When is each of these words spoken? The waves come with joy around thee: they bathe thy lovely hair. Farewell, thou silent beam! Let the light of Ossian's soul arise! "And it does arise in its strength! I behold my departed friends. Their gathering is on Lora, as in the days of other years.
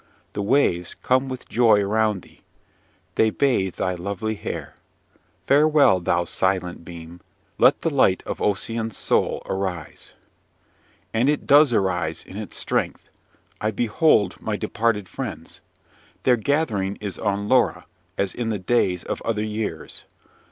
The 0.33 0.41
waves 0.41 0.95
come 0.95 1.29
with 1.29 1.47
joy 1.47 1.79
around 1.79 2.23
thee: 2.23 2.41
they 3.13 3.29
bathe 3.29 3.75
thy 3.75 3.93
lovely 3.93 4.33
hair. 4.33 4.73
Farewell, 5.45 5.99
thou 5.99 6.23
silent 6.23 6.83
beam! 6.83 7.21
Let 7.59 7.81
the 7.83 7.91
light 7.93 8.23
of 8.25 8.41
Ossian's 8.41 8.97
soul 8.97 9.43
arise! 9.45 10.13
"And 11.13 11.29
it 11.29 11.45
does 11.45 11.71
arise 11.71 12.25
in 12.25 12.35
its 12.35 12.57
strength! 12.57 13.11
I 13.61 13.69
behold 13.69 14.41
my 14.41 14.55
departed 14.57 15.07
friends. 15.07 15.61
Their 16.23 16.35
gathering 16.35 16.95
is 16.99 17.19
on 17.19 17.47
Lora, 17.47 17.85
as 18.17 18.33
in 18.33 18.49
the 18.49 18.57
days 18.57 19.03
of 19.03 19.21
other 19.21 19.43
years. 19.45 20.05